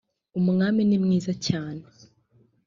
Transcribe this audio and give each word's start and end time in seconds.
umwami 0.39 0.81
nimwiza 0.89 1.33
cyane 1.45 1.83